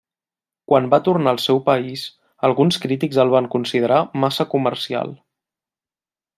Quan 0.69 0.87
va 0.93 0.99
tornar 1.07 1.33
al 1.33 1.39
seu 1.43 1.61
país 1.67 2.07
alguns 2.49 2.81
crítics 2.87 3.21
el 3.27 3.35
van 3.37 3.51
considerar 3.57 4.03
massa 4.25 4.51
comercial. 4.57 5.17